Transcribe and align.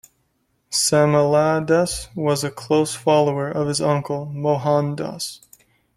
Samaldas 0.71 2.07
was 2.15 2.43
a 2.43 2.49
close 2.49 2.95
follower 2.95 3.51
of 3.51 3.67
his 3.67 3.79
uncle, 3.81 4.25
Mohandas. 4.33 5.41